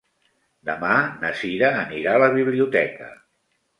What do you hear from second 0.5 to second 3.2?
Demà na Cira anirà a la biblioteca.